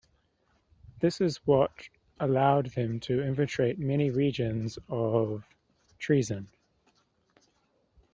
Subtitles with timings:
[0.99, 1.87] This is what
[2.19, 5.45] allowed them to infiltrate many regions of
[5.99, 6.47] Treason.